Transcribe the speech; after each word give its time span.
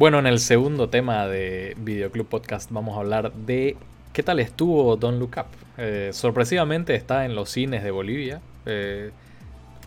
Bueno, 0.00 0.18
en 0.18 0.26
el 0.26 0.38
segundo 0.38 0.88
tema 0.88 1.26
de 1.26 1.76
Videoclub 1.76 2.26
Podcast 2.26 2.70
vamos 2.70 2.96
a 2.96 3.00
hablar 3.00 3.34
de 3.34 3.76
qué 4.14 4.22
tal 4.22 4.40
estuvo 4.40 4.96
Don't 4.96 5.18
Look 5.18 5.32
Up. 5.36 5.44
Eh, 5.76 6.08
sorpresivamente 6.14 6.94
está 6.94 7.26
en 7.26 7.34
los 7.34 7.50
cines 7.50 7.84
de 7.84 7.90
Bolivia. 7.90 8.40
Eh, 8.64 9.10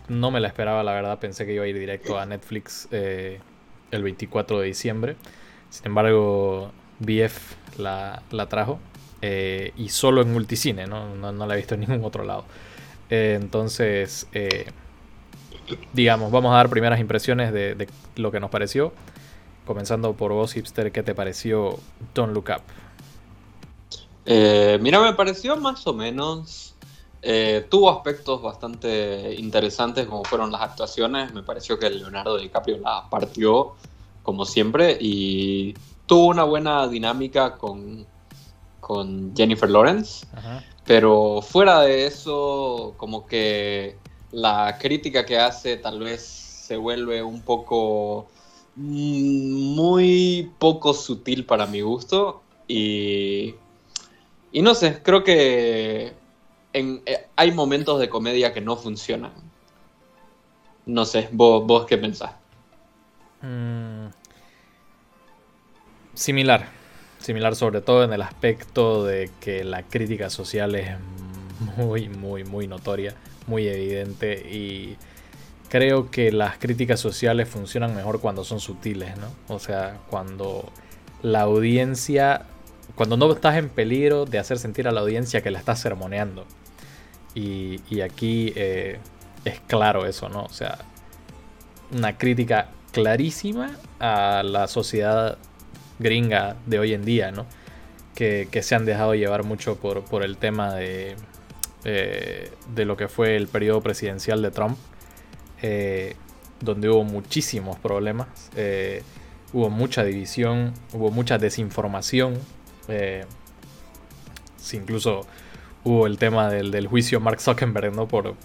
no 0.08 0.30
me 0.30 0.38
la 0.38 0.46
esperaba, 0.46 0.84
la 0.84 0.92
verdad. 0.92 1.18
Pensé 1.18 1.44
que 1.44 1.54
iba 1.54 1.64
a 1.64 1.66
ir 1.66 1.76
directo 1.76 2.16
a 2.16 2.26
Netflix 2.26 2.86
eh, 2.92 3.40
el 3.90 4.04
24 4.04 4.60
de 4.60 4.66
diciembre. 4.68 5.16
Sin 5.68 5.86
embargo, 5.86 6.70
BF 7.00 7.78
la, 7.78 8.22
trajo. 8.48 8.78
y 9.20 9.88
solo 9.88 10.22
en 10.22 10.32
multicine, 10.32 10.86
¿no? 10.86 11.12
¿no? 11.16 11.44
la 11.44 11.54
he 11.54 11.56
visto 11.56 11.74
en 11.74 11.80
ningún 11.80 12.04
otro 12.04 12.22
lado. 12.22 12.44
entonces, 13.10 14.28
digamos, 15.92 16.30
vamos 16.30 16.52
a 16.52 16.58
dar 16.58 16.68
primeras 16.68 17.00
impresiones 17.00 17.52
de 17.52 17.88
lo 18.14 18.30
que 18.30 18.38
nos 18.38 18.50
pareció. 18.50 18.92
Comenzando 19.66 20.12
por 20.14 20.32
vos, 20.32 20.52
hipster, 20.52 20.92
¿qué 20.92 21.02
te 21.02 21.14
pareció 21.14 21.78
Don't 22.14 22.34
Look 22.34 22.50
Up? 22.54 22.62
Eh, 24.26 24.78
mira, 24.80 25.00
me 25.00 25.14
pareció 25.14 25.56
más 25.56 25.86
o 25.86 25.94
menos. 25.94 26.74
Eh, 27.22 27.66
tuvo 27.70 27.90
aspectos 27.90 28.42
bastante 28.42 29.34
interesantes, 29.38 30.06
como 30.06 30.24
fueron 30.24 30.52
las 30.52 30.60
actuaciones. 30.60 31.32
Me 31.32 31.42
pareció 31.42 31.78
que 31.78 31.88
Leonardo 31.88 32.36
DiCaprio 32.36 32.78
la 32.78 33.08
partió, 33.08 33.74
como 34.22 34.44
siempre, 34.44 34.98
y 35.00 35.74
tuvo 36.04 36.26
una 36.26 36.44
buena 36.44 36.86
dinámica 36.86 37.56
con, 37.56 38.06
con 38.80 39.34
Jennifer 39.34 39.70
Lawrence. 39.70 40.26
Pero 40.84 41.40
fuera 41.40 41.80
de 41.80 42.06
eso, 42.06 42.92
como 42.98 43.26
que 43.26 43.96
la 44.30 44.76
crítica 44.78 45.24
que 45.24 45.38
hace 45.38 45.78
tal 45.78 46.00
vez 46.00 46.22
se 46.22 46.76
vuelve 46.76 47.22
un 47.22 47.40
poco 47.40 48.28
muy 48.76 50.50
poco 50.58 50.94
sutil 50.94 51.44
para 51.44 51.66
mi 51.66 51.80
gusto 51.80 52.42
y, 52.66 53.54
y 54.52 54.62
no 54.62 54.74
sé, 54.74 55.00
creo 55.02 55.22
que 55.22 56.12
en, 56.72 57.02
eh, 57.06 57.26
hay 57.36 57.52
momentos 57.52 58.00
de 58.00 58.08
comedia 58.08 58.52
que 58.52 58.60
no 58.60 58.76
funcionan. 58.76 59.32
No 60.86 61.04
sé, 61.04 61.28
vos, 61.32 61.66
vos 61.66 61.86
qué 61.86 61.96
pensás. 61.96 62.32
Mm, 63.42 64.08
similar, 66.14 66.68
similar 67.18 67.54
sobre 67.56 67.80
todo 67.80 68.04
en 68.04 68.12
el 68.12 68.22
aspecto 68.22 69.04
de 69.04 69.30
que 69.40 69.64
la 69.64 69.82
crítica 69.82 70.30
social 70.30 70.74
es 70.74 70.96
muy, 71.76 72.08
muy, 72.08 72.44
muy 72.44 72.66
notoria, 72.66 73.14
muy 73.46 73.68
evidente 73.68 74.34
y 74.50 74.96
creo 75.74 76.08
que 76.08 76.30
las 76.30 76.56
críticas 76.58 77.00
sociales 77.00 77.48
funcionan 77.48 77.96
mejor 77.96 78.20
cuando 78.20 78.44
son 78.44 78.60
sutiles, 78.60 79.16
¿no? 79.16 79.26
O 79.52 79.58
sea, 79.58 79.98
cuando 80.08 80.70
la 81.20 81.40
audiencia, 81.40 82.42
cuando 82.94 83.16
no 83.16 83.32
estás 83.32 83.56
en 83.56 83.68
peligro 83.68 84.24
de 84.24 84.38
hacer 84.38 84.60
sentir 84.60 84.86
a 84.86 84.92
la 84.92 85.00
audiencia 85.00 85.42
que 85.42 85.50
la 85.50 85.58
estás 85.58 85.80
sermoneando. 85.80 86.46
Y, 87.34 87.80
aquí 88.02 88.52
eh, 88.54 89.00
es 89.44 89.58
claro 89.66 90.06
eso, 90.06 90.28
¿no? 90.28 90.44
O 90.44 90.48
sea, 90.48 90.78
una 91.90 92.16
crítica 92.18 92.68
clarísima 92.92 93.72
a 93.98 94.44
la 94.44 94.68
sociedad 94.68 95.38
gringa 95.98 96.54
de 96.66 96.78
hoy 96.78 96.94
en 96.94 97.04
día, 97.04 97.32
¿no? 97.32 97.46
Que, 98.14 98.48
se 98.62 98.76
han 98.76 98.84
dejado 98.84 99.16
llevar 99.16 99.42
mucho 99.42 99.74
por, 99.74 100.22
el 100.22 100.36
tema 100.36 100.72
de, 100.74 101.16
eh, 101.84 102.52
de 102.76 102.84
lo 102.84 102.96
que 102.96 103.08
fue 103.08 103.34
el 103.34 103.48
periodo 103.48 103.80
presidencial 103.80 104.40
de 104.40 104.52
Trump 104.52 104.78
eh, 105.66 106.14
donde 106.60 106.90
hubo 106.90 107.04
muchísimos 107.04 107.78
problemas, 107.78 108.28
eh, 108.54 109.02
hubo 109.54 109.70
mucha 109.70 110.04
división, 110.04 110.74
hubo 110.92 111.10
mucha 111.10 111.38
desinformación, 111.38 112.38
eh, 112.88 113.24
incluso 114.74 115.26
hubo 115.82 116.06
el 116.06 116.18
tema 116.18 116.50
del, 116.50 116.86
juicio 116.86 117.18
Mark 117.18 117.40
Zuckerberg, 117.40 117.94
¿no? 117.94 118.06
Por, 118.06 118.36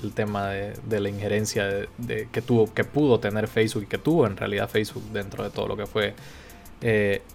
el 0.00 0.12
tema 0.12 0.50
de, 0.50 1.00
la 1.00 1.08
injerencia 1.08 1.88
que 2.06 2.40
tuvo, 2.40 2.72
que 2.72 2.84
pudo 2.84 3.18
tener 3.18 3.48
Facebook 3.48 3.82
y 3.82 3.86
que 3.86 3.98
tuvo 3.98 4.28
en 4.28 4.36
realidad 4.36 4.68
Facebook 4.70 5.02
dentro 5.12 5.42
de 5.42 5.50
todo 5.50 5.66
lo 5.66 5.76
que 5.76 5.86
fue 5.86 6.14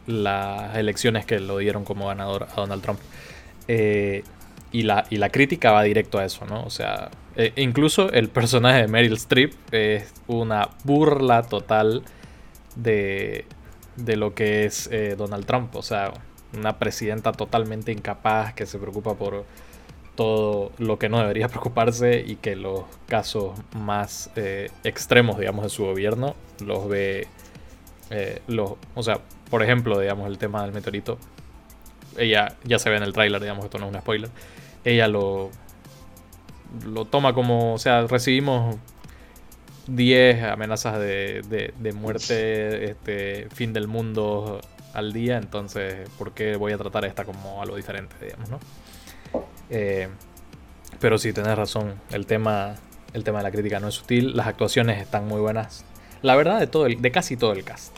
las 0.08 0.78
elecciones 0.78 1.26
que 1.26 1.42
lo 1.42 1.58
dieron 1.58 1.84
como 1.84 2.08
ganador 2.08 2.44
a 2.44 2.56
Donald 2.56 2.82
Trump. 2.82 3.00
y, 3.68 4.84
la, 4.84 5.06
y 5.10 5.18
la 5.18 5.30
crítica 5.30 5.74
va 5.74 5.84
directo 5.84 6.20
a 6.20 6.26
eso, 6.26 6.46
¿no? 6.46 6.64
O 6.64 6.70
sea, 6.70 7.12
eh, 7.36 7.52
incluso 7.58 8.12
el 8.12 8.30
personaje 8.30 8.82
de 8.82 8.88
Meryl 8.88 9.14
Streep 9.14 9.54
es 9.72 10.14
una 10.28 10.70
burla 10.84 11.44
total 11.44 12.04
de, 12.76 13.46
de 13.98 14.16
lo 14.16 14.34
que 14.34 14.66
es 14.66 14.88
eh, 14.92 15.16
Donald 15.18 15.46
Trump. 15.46 15.76
O 15.76 15.82
sea, 15.82 16.14
una 16.58 16.80
presidenta 16.80 17.34
totalmente 17.34 17.92
incapaz 17.92 18.54
que 18.54 18.66
se 18.66 18.80
preocupa 18.80 19.16
por 19.16 19.46
todo 20.16 20.72
lo 20.78 20.98
que 20.98 21.10
no 21.10 21.20
debería 21.20 21.48
preocuparse 21.50 22.24
y 22.26 22.38
que 22.38 22.56
los 22.56 22.84
casos 23.08 23.60
más 23.74 24.32
eh, 24.38 24.70
extremos, 24.86 25.38
digamos, 25.38 25.64
de 25.64 25.70
su 25.70 25.84
gobierno 25.84 26.36
los 26.64 26.88
ve. 26.88 27.28
los, 28.48 28.74
o 28.96 29.04
sea, 29.04 29.20
por 29.50 29.62
ejemplo, 29.62 30.00
digamos, 30.00 30.28
el 30.28 30.38
tema 30.38 30.64
del 30.64 30.72
meteorito. 30.72 31.18
Ella 32.18 32.56
ya 32.64 32.80
se 32.80 32.90
ve 32.90 32.96
en 32.96 33.04
el 33.04 33.12
tráiler, 33.12 33.42
digamos, 33.42 33.66
esto 33.66 33.78
no 33.78 33.88
es 33.88 33.94
un 33.94 34.00
spoiler. 34.00 34.30
Ella 34.86 35.10
lo, 35.10 35.52
lo 36.86 37.06
toma 37.06 37.34
como, 37.34 37.74
o 37.74 37.78
sea, 37.78 38.08
recibimos 38.08 38.76
10 39.88 40.44
amenazas 40.44 41.00
de, 41.00 41.72
de, 41.78 41.94
muerte, 41.94 42.92
este, 42.92 43.48
fin 43.54 43.74
del 43.74 43.88
mundo 43.88 44.60
al 44.94 45.14
día, 45.14 45.38
entonces, 45.38 46.10
¿por 46.18 46.34
qué 46.34 46.56
voy 46.56 46.74
a 46.74 46.78
tratar 46.78 47.06
esta 47.06 47.26
como 47.26 47.62
algo 47.62 47.76
diferente, 47.76 48.16
digamos, 48.22 48.50
no? 48.50 48.60
Eh, 49.70 50.08
pero 51.00 51.18
sí, 51.18 51.34
tenés 51.34 51.58
razón, 51.58 51.96
el 52.12 52.26
tema, 52.26 52.76
el 53.14 53.24
tema 53.24 53.40
de 53.40 53.44
la 53.44 53.52
crítica 53.52 53.80
no 53.80 53.90
es 53.90 53.96
sutil, 53.96 54.36
las 54.36 54.48
actuaciones 54.48 55.02
están 55.02 55.28
muy 55.28 55.42
buenas, 55.42 55.86
la 56.22 56.36
verdad, 56.36 56.60
de, 56.60 56.68
todo 56.68 56.86
el, 56.86 57.02
de 57.02 57.12
casi 57.12 57.38
todo 57.38 57.54
el 57.54 57.64
cast. 57.64 57.96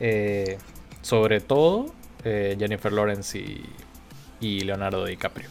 Eh, 0.00 0.58
sobre 1.02 1.40
todo 1.40 1.92
eh, 2.24 2.56
Jennifer 2.58 2.92
Lawrence 2.92 3.38
y, 3.38 3.64
y 4.40 4.60
Leonardo 4.62 5.04
DiCaprio. 5.04 5.48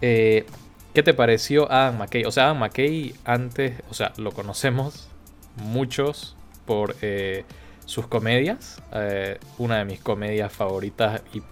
Eh, 0.00 0.46
¿Qué 0.94 1.02
te 1.02 1.14
pareció 1.14 1.72
Adam 1.72 1.98
McKay? 1.98 2.24
O 2.24 2.30
sea, 2.30 2.44
Adam 2.44 2.58
McKay 2.58 3.14
antes, 3.24 3.80
o 3.88 3.94
sea, 3.94 4.12
lo 4.18 4.32
conocemos 4.32 5.08
muchos 5.56 6.36
por 6.66 6.96
eh, 7.00 7.44
sus 7.86 8.06
comedias. 8.06 8.82
Eh, 8.92 9.38
una 9.56 9.78
de 9.78 9.84
mis 9.86 10.00
comedias 10.00 10.52
favoritas 10.52 11.22
y 11.32 11.42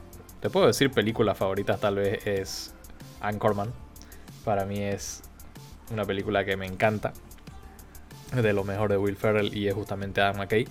te 0.40 0.50
puedo 0.50 0.66
decir 0.66 0.90
películas 0.90 1.38
favoritas 1.38 1.80
tal 1.80 1.96
vez 1.96 2.26
es 2.26 2.74
Anchorman. 3.22 3.72
Para 4.44 4.66
mí 4.66 4.80
es 4.80 5.22
una 5.90 6.04
película 6.04 6.44
que 6.44 6.58
me 6.58 6.66
encanta. 6.66 7.14
De 8.34 8.52
lo 8.52 8.62
mejor 8.62 8.90
de 8.90 8.98
Will 8.98 9.16
Ferrell 9.16 9.56
y 9.56 9.68
es 9.68 9.74
justamente 9.74 10.20
Adam 10.20 10.36
McKay. 10.36 10.68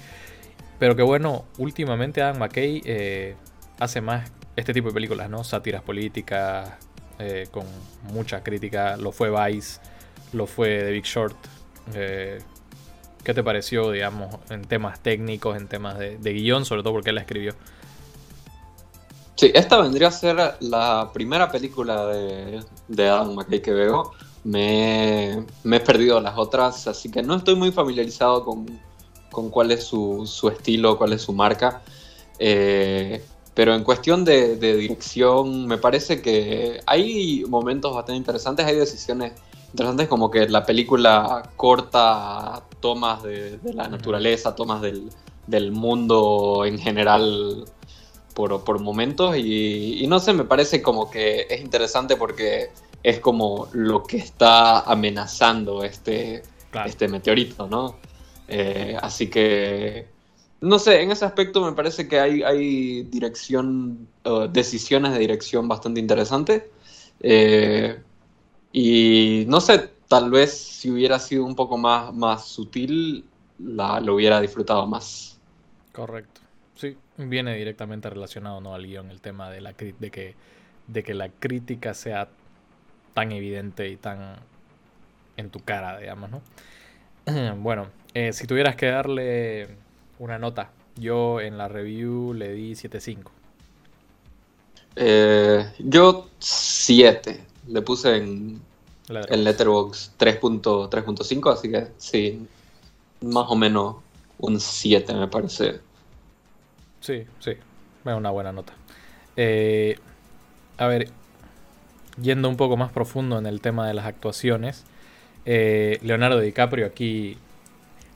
Pero 0.77 0.95
que 0.95 1.01
bueno, 1.01 1.45
últimamente 1.57 2.21
Adam 2.21 2.37
McKay 2.37 2.83
eh, 2.85 3.35
hace 3.79 3.99
más 3.99 4.31
este 4.55 4.73
tipo 4.73 4.89
de 4.89 4.93
películas, 4.93 5.29
¿no? 5.29 5.43
Sátiras 5.43 5.81
políticas, 5.81 6.69
eh, 7.19 7.47
con 7.51 7.65
mucha 8.13 8.41
crítica. 8.41 8.95
Lo 8.95 9.11
fue 9.11 9.29
Vice, 9.29 9.79
lo 10.31 10.47
fue 10.47 10.79
The 10.79 10.91
Big 10.91 11.03
Short. 11.03 11.35
Eh, 11.93 12.39
¿Qué 13.23 13.33
te 13.33 13.43
pareció, 13.43 13.91
digamos, 13.91 14.35
en 14.49 14.63
temas 14.63 15.01
técnicos, 15.01 15.57
en 15.57 15.67
temas 15.67 15.99
de, 15.99 16.33
guion, 16.33 16.63
sobre 16.63 16.81
todo 16.81 16.93
porque 16.93 17.09
él 17.09 17.15
la 17.15 17.21
escribió? 17.21 17.53
Sí, 19.35 19.51
esta 19.53 19.81
vendría 19.81 20.07
a 20.07 20.11
ser 20.11 20.55
la 20.61 21.09
primera 21.13 21.51
película 21.51 22.05
de, 22.07 23.09
Adam 23.09 23.35
McKay 23.35 23.61
que 23.61 23.73
veo. 23.73 24.11
Me, 24.45 25.45
he 25.65 25.79
perdido 25.81 26.21
las 26.21 26.37
otras, 26.37 26.87
así 26.87 27.11
que 27.11 27.21
no 27.21 27.35
estoy 27.35 27.55
muy 27.55 27.73
familiarizado 27.73 28.45
con, 28.45 29.49
cuál 29.49 29.71
es 29.71 29.83
su, 29.83 30.51
estilo, 30.55 30.97
cuál 30.97 31.13
es 31.13 31.21
su 31.21 31.33
marca. 31.33 31.81
Eh, 32.39 33.21
pero 33.53 33.73
en 33.75 33.83
cuestión 33.83 34.23
de, 34.23 34.55
dirección, 34.55 35.67
me 35.67 35.77
parece 35.77 36.21
que 36.21 36.79
hay 36.85 37.43
momentos 37.47 37.93
bastante 37.93 38.17
interesantes, 38.17 38.65
hay 38.65 38.75
decisiones 38.75 39.33
interesantes 39.71 40.07
como 40.07 40.31
que 40.31 40.47
la 40.47 40.65
película 40.65 41.49
corta 41.55 42.63
tomas 42.79 43.23
de, 43.23 43.59
la 43.73 43.87
naturaleza, 43.87 44.55
tomas 44.55 44.81
del, 44.81 45.71
mundo 45.71 46.63
en 46.65 46.77
general 46.77 47.65
por, 48.33 48.79
momentos 48.79 49.35
y, 49.35 50.05
no 50.07 50.19
sé, 50.19 50.31
me 50.33 50.45
parece 50.45 50.81
como 50.81 51.09
que 51.09 51.47
es 51.49 51.59
interesante 51.59 52.15
porque 52.15 52.69
es 53.03 53.19
como 53.19 53.67
lo 53.73 54.03
que 54.03 54.17
está 54.17 54.81
amenazando 54.81 55.83
este, 55.83 56.43
este 56.85 57.07
meteorito, 57.07 57.67
¿no? 57.67 57.95
Eh, 58.47 58.97
así 59.01 59.29
que 59.29 60.18
no 60.61 60.79
sé, 60.79 61.01
en 61.01 61.11
ese 61.11 61.25
aspecto 61.25 61.63
me 61.65 61.73
parece 61.73 62.07
que 62.07 62.19
hay, 62.19 62.43
hay 62.43 63.03
dirección, 63.03 64.07
decisiones 64.51 65.13
de 65.13 65.19
dirección 65.19 65.67
bastante 65.67 65.99
interesantes. 65.99 66.63
Eh, 67.21 67.99
y 68.71 69.45
no 69.47 69.61
sé, 69.61 69.89
tal 70.07 70.29
vez 70.31 70.51
si 70.57 70.91
hubiera 70.91 71.19
sido 71.19 71.45
un 71.45 71.55
poco 71.55 71.77
más, 71.77 72.13
más 72.13 72.45
sutil, 72.45 73.25
la, 73.57 73.99
lo 73.99 74.15
hubiera 74.15 74.41
disfrutado 74.41 74.85
más. 74.85 75.39
Correcto. 75.93 76.41
sí, 76.75 76.97
viene 77.17 77.55
directamente 77.55 78.09
relacionado 78.09 78.61
¿no? 78.61 78.73
al 78.73 78.85
guion 78.85 79.11
el 79.11 79.21
tema 79.21 79.49
de, 79.49 79.61
la, 79.61 79.73
de, 79.73 80.11
que, 80.11 80.35
de 80.87 81.03
que 81.03 81.13
la 81.13 81.29
crítica 81.29 81.93
sea 81.93 82.29
tan 83.13 83.31
evidente 83.31 83.89
y 83.89 83.97
tan 83.97 84.37
en 85.35 85.49
tu 85.49 85.59
cara, 85.59 85.97
digamos, 85.99 86.29
¿no? 86.29 86.41
bueno, 87.57 87.87
eh, 88.13 88.33
si 88.33 88.45
tuvieras 88.45 88.75
que 88.75 88.87
darle 88.87 89.69
una 90.19 90.37
nota, 90.37 90.71
yo 90.95 91.41
en 91.41 91.57
la 91.57 91.67
review 91.67 92.33
le 92.33 92.53
di 92.53 92.73
7.5. 92.73 93.31
Eh, 94.95 95.71
yo 95.79 96.29
7. 96.39 97.45
Le 97.67 97.81
puse 97.81 98.17
en, 98.17 98.61
el 99.07 99.43
Letterboxd 99.43 100.17
3.5, 100.17 101.53
así 101.53 101.71
que 101.71 101.87
sí, 101.97 102.47
más 103.21 103.45
o 103.49 103.55
menos 103.55 103.97
un 104.39 104.59
7 104.59 105.13
me 105.13 105.27
parece. 105.27 105.79
Sí, 106.99 107.23
sí, 107.39 107.51
es 107.51 108.13
una 108.13 108.29
buena 108.29 108.51
nota. 108.51 108.73
Eh, 109.37 109.97
a 110.77 110.87
ver, 110.87 111.09
yendo 112.21 112.49
un 112.49 112.57
poco 112.57 112.75
más 112.75 112.91
profundo 112.91 113.37
en 113.37 113.45
el 113.45 113.61
tema 113.61 113.87
de 113.87 113.93
las 113.93 114.05
actuaciones, 114.05 114.83
eh, 115.45 115.99
Leonardo 116.01 116.39
DiCaprio 116.39 116.85
aquí, 116.85 117.37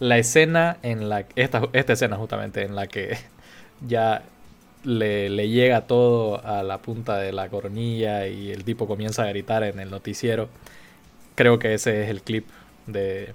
la 0.03 0.17
escena 0.17 0.77
en 0.83 1.07
la 1.07 1.25
esta, 1.37 1.69
esta 1.71 1.93
escena 1.93 2.17
justamente 2.17 2.63
en 2.63 2.75
la 2.75 2.87
que 2.87 3.17
ya 3.87 4.23
le, 4.83 5.29
le, 5.29 5.47
llega 5.47 5.87
todo 5.87 6.45
a 6.45 6.61
la 6.61 6.79
punta 6.79 7.17
de 7.17 7.31
la 7.31 7.47
coronilla 7.47 8.27
y 8.27 8.51
el 8.51 8.65
tipo 8.65 8.85
comienza 8.85 9.23
a 9.23 9.27
gritar 9.27 9.63
en 9.63 9.79
el 9.79 9.89
noticiero. 9.89 10.49
Creo 11.35 11.57
que 11.57 11.73
ese 11.73 12.03
es 12.03 12.09
el 12.09 12.21
clip 12.21 12.45
de 12.85 13.33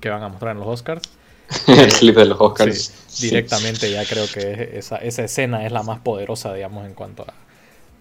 que 0.00 0.08
van 0.08 0.22
a 0.22 0.28
mostrar 0.28 0.52
en 0.52 0.60
los 0.60 0.68
Oscars. 0.68 1.02
el 1.66 1.92
clip 1.92 2.14
de 2.14 2.26
los 2.26 2.40
Oscars. 2.40 3.20
Directamente 3.20 3.90
ya 3.90 4.04
creo 4.04 4.26
que 4.32 4.78
esa, 4.78 4.98
esa, 4.98 5.24
escena 5.24 5.66
es 5.66 5.72
la 5.72 5.82
más 5.82 5.98
poderosa, 5.98 6.54
digamos, 6.54 6.86
en 6.86 6.94
cuanto 6.94 7.26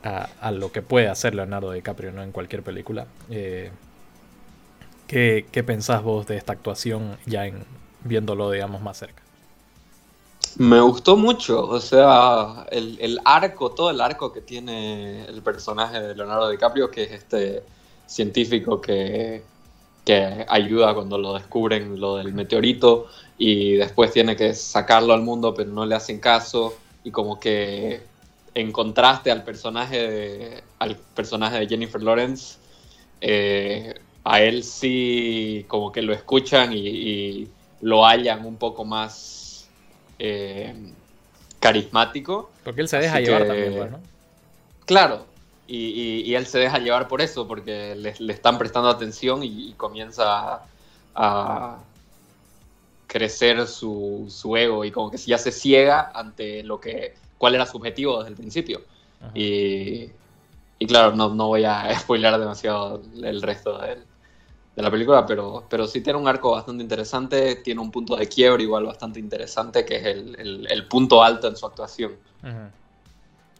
a, 0.03 0.29
a, 0.39 0.51
lo 0.51 0.71
que 0.71 0.83
puede 0.83 1.07
hacer 1.07 1.33
Leonardo 1.33 1.71
DiCaprio 1.71 2.11
¿no? 2.11 2.21
en 2.21 2.31
cualquier 2.31 2.61
película. 2.61 3.07
Eh, 3.31 3.71
¿qué, 5.07 5.45
¿Qué 5.51 5.63
pensás 5.63 6.03
vos 6.03 6.27
de 6.27 6.37
esta 6.37 6.53
actuación 6.53 7.17
ya 7.25 7.45
en 7.45 7.63
viéndolo, 8.03 8.51
digamos, 8.51 8.81
más 8.81 8.97
cerca? 8.97 9.23
Me 10.57 10.79
gustó 10.79 11.17
mucho, 11.17 11.67
o 11.67 11.79
sea, 11.81 12.65
el, 12.71 12.97
el, 13.01 13.19
arco, 13.25 13.71
todo 13.71 13.89
el 13.89 13.99
arco 13.99 14.31
que 14.31 14.41
tiene 14.41 15.25
el 15.25 15.41
personaje 15.41 15.99
de 15.99 16.15
Leonardo 16.15 16.49
DiCaprio, 16.49 16.89
que 16.89 17.03
es 17.03 17.11
este 17.11 17.63
científico 18.07 18.79
que, 18.79 19.43
que 20.05 20.45
ayuda 20.47 20.93
cuando 20.93 21.17
lo 21.17 21.33
descubren 21.33 21.99
lo 21.99 22.17
del 22.17 22.33
meteorito 22.33 23.07
y 23.37 23.73
después 23.73 24.11
tiene 24.11 24.35
que 24.35 24.53
sacarlo 24.53 25.13
al 25.13 25.21
mundo 25.21 25.53
pero 25.53 25.71
no 25.71 25.85
le 25.85 25.95
hacen 25.95 26.19
caso 26.19 26.75
y 27.03 27.11
como 27.11 27.39
que 27.39 28.01
en 28.53 28.71
contraste 28.71 29.31
al 29.31 29.43
personaje 29.43 30.07
de, 30.07 30.63
al 30.79 30.95
personaje 30.95 31.59
de 31.59 31.67
Jennifer 31.67 32.01
Lawrence 32.01 32.57
eh, 33.19 33.95
a 34.25 34.41
él 34.41 34.63
sí 34.63 35.65
como 35.67 35.91
que 35.91 36.01
lo 36.01 36.13
escuchan 36.13 36.73
y 36.73 37.47
lo 37.81 38.03
hallan 38.03 38.45
un 38.45 38.57
poco 38.57 38.83
más 38.83 39.69
eh, 40.19 40.73
carismático. 41.59 42.49
Porque 42.63 42.81
él 42.81 42.87
se 42.87 42.97
deja 42.97 43.19
llevar 43.19 43.45
también, 43.45 43.91
¿no? 43.91 43.99
Claro, 44.85 45.25
y, 45.67 46.33
él 46.33 46.45
se 46.47 46.59
deja 46.59 46.79
llevar 46.79 47.07
por 47.07 47.21
eso, 47.21 47.47
porque 47.47 47.95
le, 47.95 48.13
están 48.31 48.57
prestando 48.57 48.89
atención 48.89 49.41
y, 49.43 49.73
comienza 49.73 50.61
a, 51.13 51.77
crecer 53.07 53.65
su, 53.67 54.27
ego 54.57 54.83
y 54.83 54.91
como 54.91 55.09
que 55.09 55.17
ya 55.17 55.37
se 55.37 55.51
ciega 55.51 56.11
ante 56.13 56.63
lo 56.63 56.79
que 56.79 57.13
cuál 57.37 57.55
era 57.55 57.65
su 57.65 57.77
objetivo 57.77 58.17
desde 58.17 58.31
el 58.31 58.35
principio. 58.35 58.81
Y, 59.33 60.09
y, 60.77 60.87
claro, 60.87 61.15
no, 61.15 61.33
no 61.33 61.47
voy 61.47 61.65
a 61.65 61.87
spoiler 61.99 62.37
demasiado 62.37 63.01
el 63.23 63.41
resto 63.41 63.77
de 63.79 63.93
él 63.93 64.03
de 64.75 64.81
la 64.81 64.91
película, 64.91 65.25
pero, 65.25 65.65
pero 65.69 65.87
sí 65.87 66.01
tiene 66.01 66.19
un 66.19 66.27
arco 66.27 66.51
bastante 66.51 66.83
interesante, 66.83 67.57
tiene 67.57 67.79
un 67.79 67.91
punto 67.91 68.15
de 68.15 68.27
quiebre 68.27 68.63
igual 68.63 68.85
bastante 68.85 69.19
interesante, 69.19 69.85
que 69.85 69.95
es 69.95 70.05
el, 70.05 70.85
punto 70.89 71.23
alto 71.23 71.47
en 71.47 71.55
su 71.55 71.65
actuación. 71.65 72.13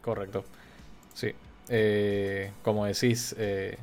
Correcto. 0.02 0.44
Sí. 1.14 1.32
Eh, 1.68 2.52
como 2.62 2.84
decís, 2.84 3.34
eh, 3.38 3.78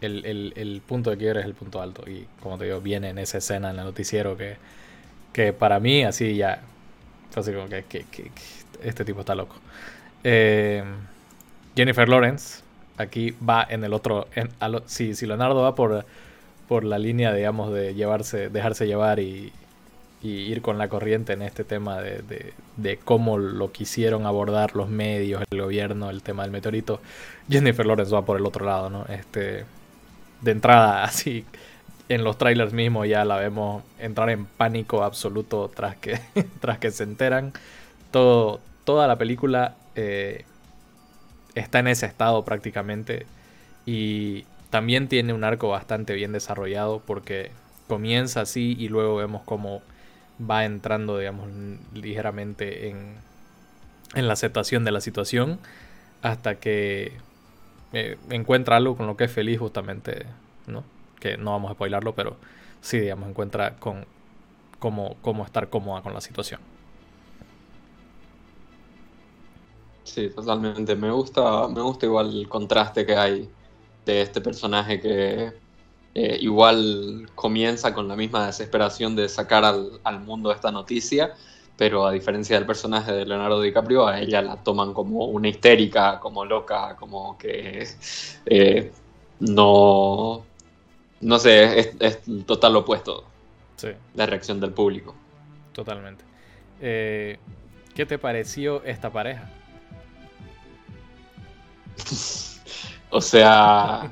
el, 0.00 0.82
punto 0.86 1.10
de 1.10 1.16
quiebre 1.16 1.40
es 1.40 1.46
el 1.46 1.54
punto 1.54 1.80
alto. 1.80 2.08
Y 2.10 2.26
como 2.42 2.58
te 2.58 2.64
digo, 2.64 2.80
viene 2.80 3.10
en 3.10 3.18
esa 3.18 3.38
escena 3.38 3.70
en 3.70 3.78
el 3.78 3.84
noticiero 3.84 4.36
que, 4.36 4.56
que 5.32 5.52
para 5.52 5.78
mí 5.78 6.02
así 6.02 6.36
ya 6.36 6.62
así 7.34 7.52
como 7.52 7.68
que, 7.68 7.84
este 8.82 9.04
tipo 9.04 9.20
está 9.20 9.34
loco. 9.34 9.56
Eh, 10.24 10.82
Jennifer 11.76 12.08
Lawrence 12.08 12.62
aquí 12.98 13.34
va 13.46 13.66
en 13.68 13.84
el 13.84 13.94
otro. 13.94 14.28
si, 14.86 15.14
Leonardo 15.26 15.62
va 15.62 15.74
por, 15.74 16.04
por 16.68 16.84
la 16.84 16.98
línea, 16.98 17.32
digamos, 17.32 17.72
de 17.72 17.94
llevarse, 17.94 18.50
dejarse 18.50 18.86
llevar 18.86 19.20
y, 19.20 19.52
ir 20.20 20.62
con 20.62 20.78
la 20.78 20.88
corriente 20.88 21.32
en 21.32 21.42
este 21.42 21.62
tema 21.62 22.00
de, 22.00 22.52
de, 22.76 22.96
cómo 22.98 23.38
lo 23.38 23.70
quisieron 23.70 24.26
abordar 24.26 24.74
los 24.74 24.88
medios, 24.88 25.44
el 25.48 25.60
gobierno, 25.60 26.10
el 26.10 26.22
tema 26.22 26.42
del 26.42 26.50
meteorito, 26.50 27.00
Jennifer 27.48 27.86
Lawrence 27.86 28.12
va 28.12 28.24
por 28.24 28.36
el 28.36 28.44
otro 28.44 28.66
lado, 28.66 28.90
¿no? 28.90 29.06
Este, 29.06 29.64
de 30.40 30.50
entrada, 30.50 31.04
así, 31.04 31.44
en 32.08 32.24
los 32.24 32.36
trailers 32.36 32.72
mismos 32.72 33.06
ya 33.06 33.24
la 33.24 33.36
vemos 33.36 33.82
entrar 33.98 34.30
en 34.30 34.46
pánico 34.46 35.04
absoluto 35.04 35.70
tras 35.74 35.96
que, 35.96 36.18
tras 36.60 36.78
que 36.78 36.90
se 36.90 37.04
enteran. 37.04 37.52
Todo, 38.10 38.60
toda 38.84 39.06
la 39.06 39.16
película 39.16 39.76
eh, 39.94 40.44
está 41.60 41.80
en 41.80 41.88
ese 41.88 42.06
estado 42.06 42.44
prácticamente. 42.44 43.26
Y 43.86 44.44
también 44.70 45.08
tiene 45.08 45.32
un 45.32 45.44
arco 45.44 45.68
bastante 45.68 46.14
bien 46.14 46.32
desarrollado 46.32 47.00
porque 47.04 47.50
comienza 47.86 48.42
así 48.42 48.76
y 48.78 48.88
luego 48.88 49.16
vemos 49.16 49.42
cómo 49.44 49.82
va 50.38 50.64
entrando, 50.64 51.18
digamos, 51.18 51.48
ligeramente 51.94 52.90
en, 52.90 53.14
en 54.14 54.26
la 54.28 54.34
aceptación 54.34 54.84
de 54.84 54.92
la 54.92 55.00
situación 55.00 55.58
hasta 56.22 56.56
que 56.56 57.12
eh, 57.92 58.18
encuentra 58.30 58.76
algo 58.76 58.96
con 58.96 59.06
lo 59.06 59.16
que 59.16 59.24
es 59.24 59.32
feliz 59.32 59.58
justamente, 59.58 60.26
¿no? 60.66 60.84
Que 61.20 61.36
no 61.36 61.52
vamos 61.52 61.70
a 61.70 61.74
spoilarlo, 61.74 62.14
pero 62.14 62.36
sí, 62.80 63.00
digamos, 63.00 63.28
encuentra 63.28 63.76
con 63.76 64.04
cómo, 64.78 65.16
cómo 65.22 65.44
estar 65.44 65.68
cómoda 65.70 66.02
con 66.02 66.14
la 66.14 66.20
situación. 66.20 66.60
Sí, 70.08 70.30
totalmente. 70.30 70.96
Me 70.96 71.10
gusta, 71.10 71.68
me 71.68 71.82
gusta 71.82 72.06
igual 72.06 72.34
el 72.34 72.48
contraste 72.48 73.04
que 73.04 73.14
hay 73.14 73.48
de 74.06 74.22
este 74.22 74.40
personaje 74.40 75.00
que 75.00 75.52
eh, 76.14 76.38
igual 76.40 77.28
comienza 77.34 77.92
con 77.92 78.08
la 78.08 78.16
misma 78.16 78.46
desesperación 78.46 79.14
de 79.14 79.28
sacar 79.28 79.64
al, 79.66 80.20
mundo 80.20 80.50
esta 80.50 80.72
noticia, 80.72 81.34
pero 81.76 82.06
a 82.06 82.12
diferencia 82.12 82.56
del 82.56 82.66
personaje 82.66 83.12
de 83.12 83.26
Leonardo 83.26 83.60
DiCaprio, 83.60 84.06
a 84.08 84.18
ella 84.18 84.40
la 84.40 84.56
toman 84.56 84.94
como 84.94 85.26
una 85.26 85.48
histérica, 85.48 86.18
como 86.20 86.44
loca, 86.44 86.96
como 86.96 87.36
que 87.36 87.86
eh, 88.46 88.90
no, 89.40 90.42
no 91.20 91.38
sé, 91.38 91.78
es, 91.78 91.90
es 92.00 92.20
total 92.46 92.76
opuesto 92.76 93.24
sí. 93.76 93.88
la 94.14 94.24
reacción 94.24 94.58
del 94.58 94.72
público. 94.72 95.14
Totalmente. 95.72 96.24
Eh, 96.80 97.38
¿Qué 97.94 98.06
te 98.06 98.18
pareció 98.18 98.82
esta 98.84 99.12
pareja? 99.12 99.50
o 103.10 103.20
sea, 103.20 104.10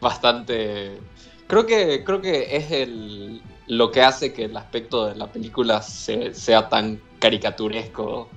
bastante. 0.00 0.98
Creo 1.46 1.66
que, 1.66 2.02
creo 2.04 2.20
que 2.20 2.56
es 2.56 2.70
el, 2.70 3.42
lo 3.66 3.90
que 3.90 4.02
hace 4.02 4.32
que 4.32 4.44
el 4.44 4.56
aspecto 4.56 5.06
de 5.06 5.14
la 5.14 5.30
película 5.30 5.82
sea 5.82 6.68
tan 6.68 7.00
caricaturesco 7.18 8.28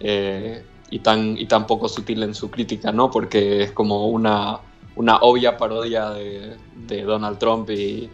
eh, 0.00 0.64
y, 0.90 0.98
tan, 1.00 1.38
y 1.38 1.46
tan 1.46 1.66
poco 1.66 1.88
sutil 1.88 2.22
en 2.22 2.34
su 2.34 2.50
crítica, 2.50 2.92
¿no? 2.92 3.10
Porque 3.10 3.62
es 3.62 3.72
como 3.72 4.08
una, 4.08 4.58
una 4.96 5.16
obvia 5.18 5.56
parodia 5.56 6.10
de, 6.10 6.56
Donald 7.02 7.38
Trump 7.38 7.68
y, 7.70 8.10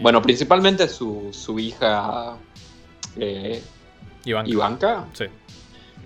bueno, 0.00 0.22
principalmente 0.22 0.88
su, 0.88 1.28
su 1.32 1.58
hija 1.58 2.36
eh, 3.16 3.62
Ivanka. 4.24 5.06
Sí. 5.12 5.24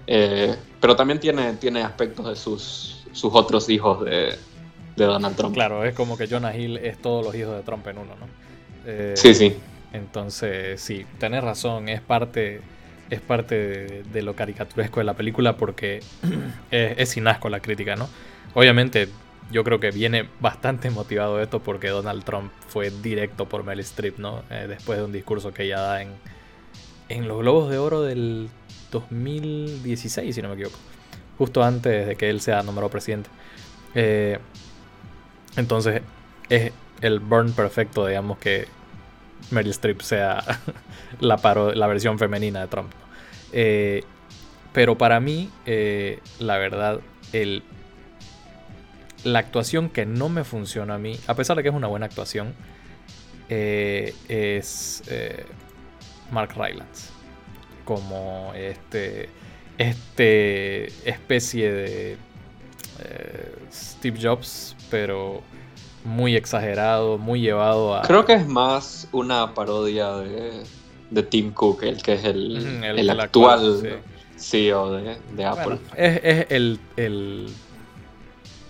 Eh, 0.06 0.56
pero 0.80 0.96
también 0.96 1.20
tiene, 1.20 1.52
tiene 1.54 1.82
aspectos 1.82 2.26
de 2.26 2.36
sus 2.36 2.99
sus 3.12 3.34
otros 3.34 3.68
hijos 3.68 4.04
de, 4.04 4.36
Donald 4.96 5.36
Trump. 5.36 5.54
Claro, 5.54 5.84
es 5.84 5.94
como 5.94 6.18
que 6.18 6.26
Jonah 6.26 6.54
Hill 6.54 6.76
es 6.76 6.98
todos 6.98 7.24
los 7.24 7.34
hijos 7.34 7.56
de 7.56 7.62
Trump 7.62 7.86
en 7.86 7.98
uno, 7.98 8.16
¿no? 8.16 8.26
Eh, 8.86 9.14
sí, 9.16 9.34
sí. 9.34 9.56
Entonces, 9.92 10.80
sí, 10.80 11.06
tenés 11.18 11.42
razón, 11.42 11.88
es 11.88 12.00
parte, 12.00 12.60
es 13.08 13.20
parte 13.20 14.02
de, 14.02 14.22
lo 14.22 14.34
caricaturesco 14.34 15.00
de 15.00 15.04
la 15.04 15.14
película 15.14 15.56
porque 15.56 16.00
es, 16.70 17.08
sin 17.08 17.26
asco 17.28 17.48
la 17.48 17.60
crítica, 17.60 17.96
¿no? 17.96 18.08
Obviamente, 18.54 19.08
yo 19.50 19.64
creo 19.64 19.80
que 19.80 19.90
viene 19.90 20.28
bastante 20.38 20.90
motivado 20.90 21.40
esto 21.40 21.60
porque 21.60 21.88
Donald 21.88 22.24
Trump 22.24 22.52
fue 22.68 22.90
directo 22.90 23.46
por 23.46 23.64
Meryl 23.64 23.80
Streep, 23.80 24.18
¿no? 24.18 24.42
Eh, 24.50 24.66
después 24.68 24.98
de 24.98 25.04
un 25.04 25.12
discurso 25.12 25.52
que 25.52 25.64
ella 25.64 25.80
da 25.80 26.02
en, 26.02 26.10
en 27.08 27.26
los 27.26 27.38
Globos 27.40 27.70
de 27.70 27.78
Oro 27.78 28.02
del 28.02 28.48
2016, 28.92 30.34
si 30.34 30.42
no 30.42 30.48
me 30.48 30.54
equivoco. 30.54 30.78
Justo 31.40 31.64
antes 31.64 32.06
de 32.06 32.16
que 32.16 32.28
él 32.28 32.42
sea 32.42 32.62
nombrado 32.62 32.90
presidente. 32.90 33.30
Eh, 33.94 34.38
entonces, 35.56 36.02
es 36.50 36.70
el 37.00 37.18
burn 37.18 37.54
perfecto, 37.54 38.06
digamos, 38.06 38.36
que 38.36 38.68
Meryl 39.50 39.70
Streep 39.70 40.02
sea 40.02 40.44
la, 41.20 41.40
la 41.74 41.86
versión 41.86 42.18
femenina 42.18 42.60
de 42.60 42.66
Trump. 42.68 42.92
Eh, 43.52 44.04
pero 44.74 44.98
para 44.98 45.18
mí, 45.18 45.48
eh, 45.64 46.20
la 46.40 46.58
verdad, 46.58 47.00
el, 47.32 47.62
la 49.24 49.38
actuación 49.38 49.88
que 49.88 50.04
no 50.04 50.28
me 50.28 50.44
funciona 50.44 50.96
a 50.96 50.98
mí, 50.98 51.18
a 51.26 51.34
pesar 51.36 51.56
de 51.56 51.62
que 51.62 51.70
es 51.70 51.74
una 51.74 51.86
buena 51.86 52.04
actuación, 52.04 52.52
es 53.48 55.02
Mark 56.30 56.50
Rylance. 56.54 57.08
Como 57.86 58.52
este, 58.54 59.30
este 59.80 60.86
especie 61.08 61.72
de 61.72 62.16
Steve 63.72 64.18
Jobs, 64.20 64.76
pero 64.90 65.42
muy 66.04 66.36
exagerado, 66.36 67.18
muy 67.18 67.40
llevado 67.40 67.96
a... 67.96 68.02
Creo 68.02 68.24
que 68.24 68.34
es 68.34 68.46
más 68.46 69.08
una 69.12 69.54
parodia 69.54 70.12
de, 70.16 71.22
Tim 71.24 71.52
Cook, 71.52 71.82
el 71.82 72.02
que 72.02 72.14
es 72.14 72.24
el, 72.24 73.10
actual, 73.20 74.00
CEO 74.36 74.92
de, 74.92 75.44
Apple. 75.44 75.78
es, 75.96 76.46
el, 76.50 77.48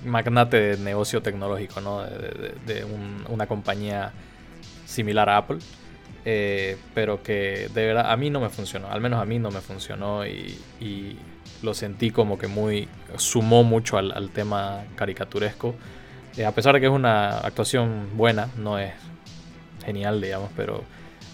magnate 0.05 0.57
de 0.57 0.77
negocio 0.79 1.23
tecnológico, 1.23 1.81
¿no? 1.81 2.03
De, 2.03 2.87
una 3.29 3.47
compañía 3.47 4.13
similar 4.87 5.29
a 5.29 5.39
Apple. 5.39 5.59
Eh, 6.25 6.77
pero 6.95 7.23
que 7.23 7.71
de 7.73 7.87
verdad 7.87 8.11
a 8.11 8.17
mí 8.17 8.29
no 8.29 8.41
me 8.41 8.51
funcionó, 8.51 8.91
al 8.91 9.01
menos 9.01 9.23
a 9.23 9.25
mí 9.25 9.39
no 9.39 9.51
me 9.51 9.61
funcionó 9.61 10.27
y, 10.27 11.17
lo 11.63 11.75
sentí 11.75 12.11
como 12.11 12.39
que 12.39 12.47
muy 12.47 12.89
sumó 13.17 13.63
mucho 13.63 13.99
al, 13.99 14.31
tema 14.31 14.83
caricaturesco 14.95 15.75
eh, 16.37 16.47
a 16.47 16.53
pesar 16.53 16.75
de 16.75 16.81
que 16.81 16.87
es 16.87 16.93
una 16.93 17.39
actuación 17.39 18.17
buena, 18.17 18.49
no 18.57 18.79
es 18.79 18.93
genial, 19.85 20.21
digamos, 20.21 20.51
pero 20.57 20.85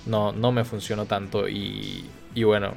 no, 0.06 0.32
no 0.32 0.52
me 0.52 0.64
funcionó 0.64 1.04
tanto 1.06 1.48
y, 1.48 2.04
y 2.34 2.44
bueno, 2.44 2.72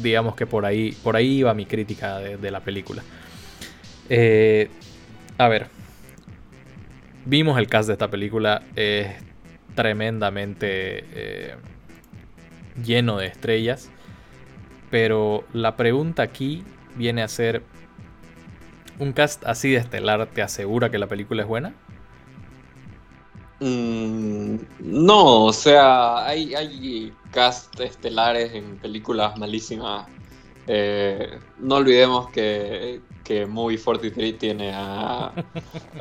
digamos 0.00 0.34
que 0.34 0.46
por 0.46 0.64
ahí, 0.64 0.92
por 1.02 1.16
ahí 1.16 1.38
iba 1.38 1.52
mi 1.54 1.66
crítica 1.66 2.18
de, 2.18 2.50
la 2.50 2.60
película. 2.60 3.02
Eh, 4.08 4.70
a 5.38 5.48
ver, 5.48 5.68
vimos 7.24 7.58
el 7.58 7.66
cast 7.66 7.88
de 7.88 7.94
esta 7.94 8.08
película, 8.08 8.62
es 8.74 9.08
tremendamente 9.74 11.04
eh, 11.12 11.54
lleno 12.84 13.18
de 13.18 13.26
estrellas, 13.26 13.90
pero 14.90 15.44
la 15.52 15.76
pregunta 15.76 16.22
aquí 16.22 16.64
viene 16.96 17.22
a 17.22 17.28
ser, 17.28 17.62
¿Un 18.98 19.12
cast 19.12 19.44
así 19.46 19.70
de 19.70 19.78
estelar 19.78 20.26
te 20.26 20.42
asegura 20.42 20.90
que 20.90 20.98
la 20.98 21.06
película 21.06 21.42
es 21.42 21.48
buena? 21.48 21.72
Mm, 23.60 24.56
no, 24.80 25.44
o 25.46 25.52
sea, 25.52 26.26
hay, 26.26 26.54
hay 26.54 27.12
cast 27.30 27.80
estelares 27.80 28.52
en 28.54 28.76
películas 28.78 29.36
malísimas. 29.38 30.06
Eh, 30.66 31.38
no 31.58 31.76
olvidemos 31.76 32.30
que, 32.30 33.00
que 33.24 33.46
Movie 33.46 33.78
43 33.78 34.38
tiene 34.38 34.72
a, 34.74 35.32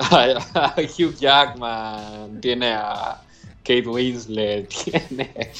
a 0.10 0.76
Hugh 0.78 1.16
Jackman, 1.16 2.42
tiene 2.42 2.74
a, 2.74 3.22
Kate 3.64 3.88
Winslet, 3.88 4.68
tiene, 4.84 5.52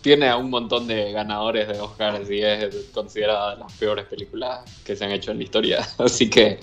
tiene 0.00 0.28
a 0.28 0.36
un 0.36 0.48
montón 0.48 0.86
de 0.86 1.12
ganadores 1.12 1.68
de 1.68 1.80
Oscars 1.80 2.30
y 2.30 2.40
es 2.40 2.74
considerada 2.94 3.54
de 3.54 3.60
las 3.60 3.72
peores 3.74 4.06
películas 4.06 4.60
que 4.84 4.96
se 4.96 5.04
han 5.04 5.12
hecho 5.12 5.32
en 5.32 5.38
la 5.38 5.44
historia. 5.44 5.88
Así 5.98 6.30
que, 6.30 6.58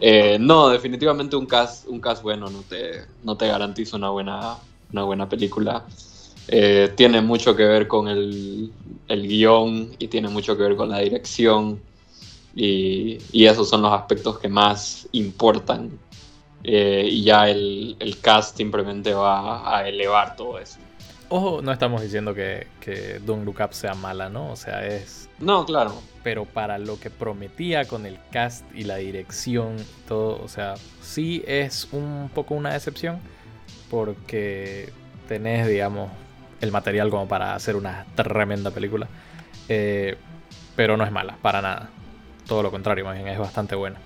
eh, 0.00 0.36
no, 0.38 0.68
definitivamente 0.68 1.36
un 1.36 1.46
cast, 1.46 1.88
un 1.88 2.02
bueno 2.22 2.50
no 2.50 2.60
te, 2.68 3.04
no 3.22 3.36
te 3.36 3.48
garantiza 3.48 3.96
una 3.96 4.10
buena, 4.10 4.58
una 4.92 5.02
buena 5.04 5.28
película. 5.28 5.86
Eh, 6.48 6.92
tiene 6.94 7.22
mucho 7.22 7.56
que 7.56 7.64
ver 7.64 7.88
con 7.88 8.06
el, 8.06 8.70
el, 9.08 9.26
guion 9.26 9.96
y 9.98 10.08
tiene 10.08 10.28
mucho 10.28 10.58
que 10.58 10.62
ver 10.64 10.76
con 10.76 10.90
la 10.90 10.98
dirección. 10.98 11.80
Y, 12.54 13.18
y 13.32 13.46
esos 13.46 13.68
son 13.68 13.80
los 13.80 13.92
aspectos 13.92 14.38
que 14.38 14.48
más 14.48 15.08
importan 15.12 15.90
eh, 16.64 17.06
y 17.06 17.24
ya 17.24 17.48
el, 17.48 18.16
cast 18.22 18.56
simplemente 18.56 19.12
va 19.12 19.76
a 19.76 19.86
elevar 19.86 20.34
todo 20.34 20.58
eso. 20.58 20.78
Ojo, 21.28 21.60
no 21.62 21.72
estamos 21.72 22.02
diciendo 22.02 22.34
que, 22.34 22.66
que 22.80 23.20
Don't 23.24 23.44
Look 23.44 23.60
Up 23.60 23.74
sea 23.74 23.94
mala, 23.94 24.28
¿no? 24.28 24.50
O 24.50 24.56
sea, 24.56 24.86
es... 24.86 25.28
No, 25.38 25.66
claro. 25.66 25.94
Pero 26.22 26.44
para 26.46 26.78
lo 26.78 26.98
que 26.98 27.10
prometía 27.10 27.86
con 27.86 28.06
el 28.06 28.18
cast 28.30 28.64
y 28.74 28.84
la 28.84 28.96
dirección 28.96 29.76
todo, 30.08 30.42
o 30.42 30.48
sea, 30.48 30.74
sí 31.02 31.42
es 31.46 31.88
un 31.92 32.30
poco 32.32 32.54
una 32.54 32.72
decepción 32.72 33.20
porque 33.90 34.90
tenés, 35.28 35.66
digamos, 35.66 36.10
el 36.60 36.72
material 36.72 37.10
como 37.10 37.28
para 37.28 37.54
hacer 37.54 37.76
una 37.76 38.06
tremenda 38.14 38.70
película. 38.70 39.08
Eh, 39.68 40.16
pero 40.76 40.96
no 40.96 41.04
es 41.04 41.12
mala, 41.12 41.36
para 41.42 41.60
nada. 41.62 41.90
Todo 42.46 42.62
lo 42.62 42.70
contrario, 42.70 43.04
más 43.04 43.16
bien 43.16 43.28
es 43.28 43.38
bastante 43.38 43.74
buena. 43.74 43.98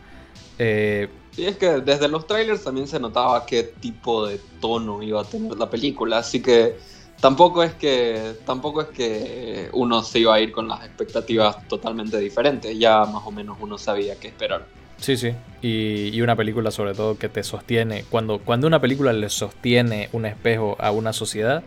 Eh, 0.58 1.08
y 1.36 1.44
es 1.44 1.56
que 1.56 1.80
desde 1.80 2.08
los 2.08 2.26
trailers 2.26 2.64
también 2.64 2.88
se 2.88 2.98
notaba 2.98 3.46
qué 3.46 3.62
tipo 3.62 4.26
de 4.26 4.40
tono 4.60 5.02
iba 5.02 5.20
a 5.20 5.24
tener 5.24 5.56
la 5.56 5.70
película, 5.70 6.18
así 6.18 6.42
que 6.42 6.76
tampoco 7.20 7.62
es 7.62 7.74
que 7.74 8.34
tampoco 8.44 8.82
es 8.82 8.88
que 8.88 9.68
uno 9.72 10.02
se 10.02 10.18
iba 10.18 10.34
a 10.34 10.40
ir 10.40 10.50
con 10.50 10.66
las 10.66 10.84
expectativas 10.84 11.66
totalmente 11.68 12.18
diferentes, 12.18 12.76
ya 12.76 13.04
más 13.04 13.22
o 13.24 13.30
menos 13.30 13.56
uno 13.60 13.78
sabía 13.78 14.18
qué 14.18 14.28
esperar. 14.28 14.66
Sí, 14.96 15.16
sí, 15.16 15.32
y, 15.62 16.20
una 16.20 16.34
película 16.34 16.72
sobre 16.72 16.92
todo 16.92 17.16
que 17.16 17.28
te 17.28 17.44
sostiene, 17.44 18.04
cuando, 18.10 18.40
cuando 18.40 18.66
una 18.66 18.80
película 18.80 19.12
le 19.12 19.28
sostiene 19.28 20.08
un 20.12 20.26
espejo 20.26 20.76
a 20.80 20.90
una 20.90 21.12
sociedad, 21.12 21.62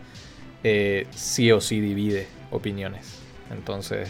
eh, 0.66 1.08
sí 1.12 1.50
o 1.52 1.62
sí 1.62 1.80
divide 1.80 2.28
opiniones. 2.52 3.20
Entonces, 3.50 4.10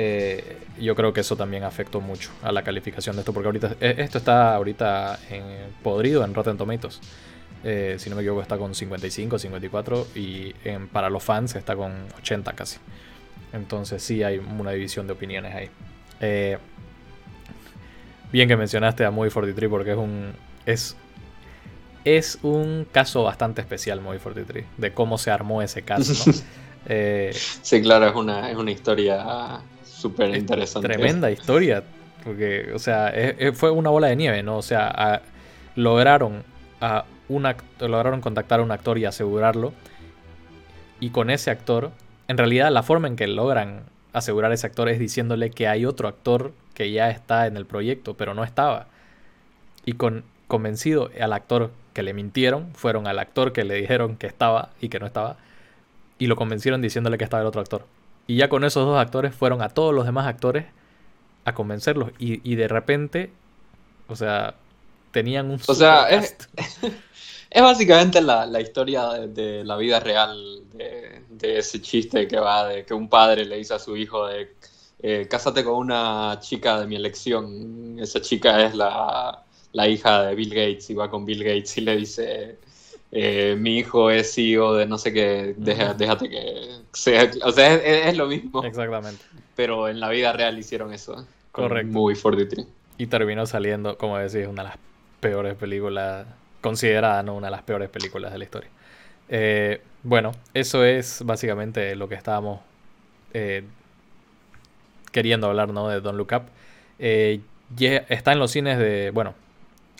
eh, 0.00 0.56
yo 0.80 0.94
creo 0.94 1.12
que 1.12 1.20
eso 1.20 1.36
también 1.36 1.64
afectó 1.64 2.00
mucho 2.00 2.30
a 2.42 2.52
la 2.52 2.62
calificación 2.62 3.16
de 3.16 3.22
esto, 3.22 3.32
porque 3.32 3.46
ahorita 3.48 3.76
eh, 3.80 3.96
esto 3.98 4.18
está 4.18 4.54
ahorita 4.54 5.18
en, 5.28 5.44
podrido 5.82 6.24
en 6.24 6.34
Rotten 6.34 6.56
Tomatoes. 6.56 7.00
Eh, 7.64 7.96
si 7.98 8.08
no 8.08 8.14
me 8.14 8.22
equivoco, 8.22 8.40
está 8.40 8.56
con 8.56 8.76
55, 8.76 9.40
54 9.40 10.06
y 10.14 10.54
para 10.92 11.10
los 11.10 11.24
fans 11.24 11.56
está 11.56 11.74
con 11.74 11.92
80 12.18 12.52
casi. 12.52 12.78
Entonces 13.52 14.00
sí 14.00 14.22
hay 14.22 14.38
una 14.38 14.70
división 14.70 15.08
de 15.08 15.14
opiniones 15.14 15.52
ahí. 15.52 15.68
bien 18.30 18.48
que 18.48 18.56
mencionaste 18.56 19.04
a 19.04 19.10
Movie 19.10 19.32
43 19.32 19.68
porque 19.68 19.90
es 19.90 19.96
un 19.96 20.32
es 20.64 20.96
es 22.04 22.38
un 22.42 22.86
caso 22.90 23.24
bastante 23.24 23.60
especial 23.60 24.00
Movie 24.00 24.20
43 24.20 24.64
de 24.76 24.94
cómo 24.94 25.18
se 25.18 25.32
armó 25.32 25.60
ese 25.60 25.82
caso. 25.82 26.14
sí, 27.34 27.82
claro, 27.82 28.06
es 28.06 28.14
una, 28.14 28.48
es 28.48 28.56
una 28.56 28.70
historia 28.70 29.60
súper 29.98 30.34
interesante. 30.34 30.88
Tremenda 30.88 31.30
historia, 31.30 31.82
porque, 32.24 32.72
o 32.74 32.78
sea, 32.78 33.12
fue 33.54 33.70
una 33.70 33.90
bola 33.90 34.08
de 34.08 34.16
nieve, 34.16 34.42
¿no? 34.42 34.58
O 34.58 34.62
sea, 34.62 35.22
lograron, 35.74 36.44
a 36.80 37.04
lograron 37.80 38.20
contactar 38.20 38.60
a 38.60 38.62
un 38.62 38.70
actor 38.70 38.98
y 38.98 39.04
asegurarlo. 39.04 39.72
Y 41.00 41.10
con 41.10 41.30
ese 41.30 41.50
actor, 41.50 41.92
en 42.26 42.38
realidad 42.38 42.70
la 42.72 42.82
forma 42.82 43.08
en 43.08 43.16
que 43.16 43.26
logran 43.26 43.82
asegurar 44.12 44.50
a 44.50 44.54
ese 44.54 44.66
actor 44.66 44.88
es 44.88 44.98
diciéndole 44.98 45.50
que 45.50 45.68
hay 45.68 45.84
otro 45.84 46.08
actor 46.08 46.52
que 46.74 46.90
ya 46.90 47.10
está 47.10 47.46
en 47.46 47.56
el 47.56 47.66
proyecto, 47.66 48.14
pero 48.14 48.34
no 48.34 48.44
estaba. 48.44 48.86
Y 49.84 49.94
con 49.94 50.24
convencido 50.48 51.10
al 51.20 51.32
actor 51.32 51.70
que 51.92 52.02
le 52.02 52.14
mintieron, 52.14 52.72
fueron 52.74 53.06
al 53.06 53.18
actor 53.18 53.52
que 53.52 53.64
le 53.64 53.74
dijeron 53.74 54.16
que 54.16 54.26
estaba 54.26 54.70
y 54.80 54.88
que 54.88 54.98
no 54.98 55.06
estaba, 55.06 55.36
y 56.18 56.26
lo 56.26 56.36
convencieron 56.36 56.80
diciéndole 56.80 57.18
que 57.18 57.24
estaba 57.24 57.42
el 57.42 57.46
otro 57.46 57.60
actor. 57.60 57.84
Y 58.28 58.36
ya 58.36 58.50
con 58.50 58.62
esos 58.62 58.84
dos 58.84 58.98
actores 58.98 59.34
fueron 59.34 59.62
a 59.62 59.70
todos 59.70 59.94
los 59.94 60.04
demás 60.04 60.26
actores 60.26 60.66
a 61.46 61.54
convencerlos. 61.54 62.10
Y, 62.18 62.54
de 62.54 62.68
repente, 62.68 63.32
o 64.06 64.14
sea, 64.14 64.54
tenían 65.12 65.50
un... 65.50 65.58
O 65.66 65.74
sea, 65.74 66.10
es, 66.10 66.36
es, 67.50 67.62
básicamente 67.62 68.20
la, 68.20 68.60
historia 68.60 69.08
de, 69.26 69.64
la 69.64 69.78
vida 69.78 69.98
real 69.98 70.62
de, 70.74 71.58
ese 71.58 71.80
chiste 71.80 72.28
que 72.28 72.38
va 72.38 72.68
de 72.68 72.84
que 72.84 72.92
un 72.92 73.08
padre 73.08 73.46
le 73.46 73.56
dice 73.56 73.74
a 73.74 73.78
su 73.78 73.96
hijo 73.96 74.26
de... 74.26 74.54
Eh, 75.00 75.26
cásate 75.30 75.64
con 75.64 75.74
una 75.76 76.38
chica 76.40 76.78
de 76.80 76.86
mi 76.86 76.96
elección. 76.96 77.98
Esa 77.98 78.20
chica 78.20 78.62
es 78.66 78.74
la, 78.74 79.42
la 79.72 79.88
hija 79.88 80.24
de 80.24 80.34
Bill 80.34 80.50
Gates 80.50 80.90
y 80.90 80.94
va 80.94 81.08
con 81.08 81.24
Bill 81.24 81.44
Gates 81.44 81.78
y 81.78 81.80
le 81.80 81.96
dice 81.96 82.58
eh, 83.12 83.56
mi 83.58 83.78
hijo 83.78 84.10
es 84.10 84.34
CEO 84.34 84.74
de 84.74 84.86
no 84.86 84.98
sé 84.98 85.12
qué, 85.12 85.54
déjate 85.56 86.28
que 86.28 86.80
sea, 86.92 87.30
o 87.44 87.52
sea, 87.52 87.74
es, 87.74 88.16
lo 88.16 88.26
mismo. 88.26 88.62
Exactamente. 88.64 89.24
Pero 89.56 89.88
en 89.88 90.00
la 90.00 90.08
vida 90.08 90.32
real 90.32 90.58
hicieron 90.58 90.92
eso. 90.92 91.26
Correcto. 91.52 91.92
Movie 91.92 92.16
43. 92.20 92.66
Y 92.98 93.06
terminó 93.06 93.46
saliendo, 93.46 93.96
como 93.96 94.18
decís, 94.18 94.46
una 94.48 94.62
de 94.62 94.68
las 94.70 94.78
peores 95.20 95.54
películas, 95.54 96.26
considerada 96.60 97.22
¿no? 97.22 97.34
una 97.34 97.46
de 97.46 97.52
las 97.52 97.62
peores 97.62 97.88
películas 97.88 98.32
de 98.32 98.38
la 98.38 98.44
historia. 98.44 98.70
Eh, 99.28 99.80
bueno, 100.02 100.32
eso 100.54 100.84
es 100.84 101.22
básicamente 101.24 101.94
lo 101.96 102.08
que 102.08 102.14
estábamos... 102.14 102.60
Eh, 103.34 103.64
queriendo 105.10 105.48
hablar 105.48 105.70
¿no? 105.70 105.88
de 105.88 106.00
Don't 106.00 106.16
Look 106.16 106.32
Up. 106.34 106.42
Eh, 106.98 107.40
está 108.08 108.32
en 108.32 108.38
los 108.38 108.50
cines 108.50 108.78
de. 108.78 109.10
Bueno, 109.10 109.34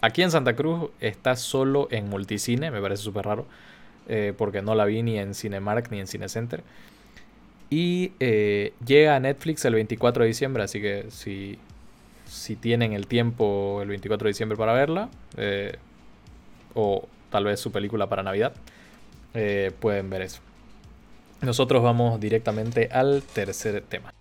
aquí 0.01 0.23
en 0.23 0.31
Santa 0.31 0.55
Cruz 0.55 0.91
está 1.01 1.37
solo 1.37 1.89
en 1.91 2.09
multicine, 2.09 2.71
me 2.71 2.81
parece 2.81 3.03
súper 3.03 3.27
raro. 3.27 3.47
Eh, 4.11 4.33
porque 4.37 4.63
no 4.63 4.75
la 4.75 4.87
vi 4.87 5.03
ni 5.03 5.19
en 5.19 5.35
Cinemark 5.35 5.91
ni 5.91 6.01
en 6.01 6.07
Cinecenter. 6.07 6.63
Y 7.69 8.13
eh, 8.21 8.73
llega 8.87 9.17
a 9.17 9.21
Netflix 9.21 9.65
el 9.67 9.75
24 9.75 10.23
de 10.23 10.29
diciembre, 10.29 10.63
así 10.63 10.81
que 10.81 11.07
si, 11.11 11.59
si 12.27 12.57
tienen 12.57 12.95
el 12.95 13.07
tiempo 13.07 13.81
el 13.83 13.89
24 13.89 14.25
de 14.25 14.31
diciembre 14.31 14.57
para 14.57 14.73
verla, 14.73 15.11
o 16.75 17.07
tal 17.29 17.45
vez 17.45 17.61
su 17.61 17.71
película 17.71 18.07
para 18.07 18.23
Navidad, 18.23 18.55
pueden 19.81 20.09
ver 20.09 20.23
eso. 20.23 20.41
Nosotros 21.43 21.83
vamos 21.83 22.19
directamente 22.19 22.89
al 22.91 23.23
tercer 23.23 23.83
tema. 23.83 24.13